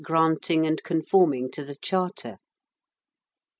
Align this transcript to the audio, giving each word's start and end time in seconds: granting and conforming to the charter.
granting 0.03 0.65
and 0.65 0.81
conforming 0.81 1.51
to 1.51 1.63
the 1.63 1.75
charter. 1.75 2.39